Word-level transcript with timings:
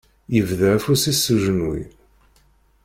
Yebḍa 0.35 0.69
afus-is 0.77 1.19
s 1.23 1.25
ujenwi. 1.33 1.81